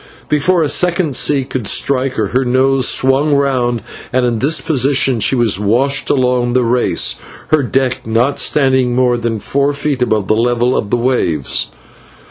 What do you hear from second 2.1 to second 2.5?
her, her